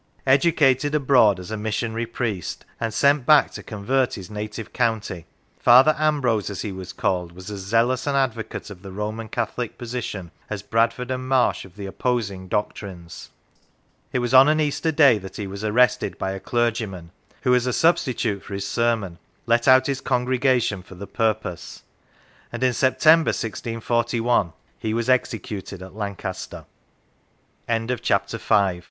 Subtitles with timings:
[0.25, 5.27] Educated abroad as a missionary priest, and sent back to convert his native county,
[5.59, 9.77] Father Ambrose, as he was called, was as zealous an advocate of the Roman Catholic
[9.77, 13.29] position as Bradford and Marsh of the opposing doctrines.
[14.11, 17.11] It was on an Easter Day that he was arrested by a clergyman
[17.43, 21.83] who, as a substitute for his sermon, led out his congregation for the purpose;
[22.51, 25.35] and in September, 1641, he was ex